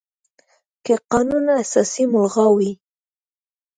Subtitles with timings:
[0.85, 2.71] که قانون اساسي ملغا وي،